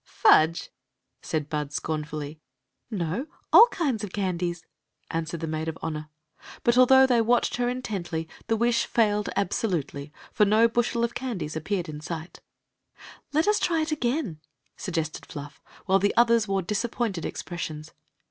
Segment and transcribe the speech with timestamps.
[0.03, 0.71] "Fudge!"
[1.21, 2.39] said Bud, scornfully."
[3.03, 4.03] No; all kindf.
[4.03, 4.65] of candies,"
[5.11, 6.09] answered the maid of honor.
[6.63, 11.55] But, although they watched her intendy, the wish failed absolutely, for no bushel of candies
[11.55, 12.41] ap peared in sight"
[13.31, 14.39] Let us try it again,"
[14.75, 17.91] suggested Fluff, while the others wore disappointed expressions.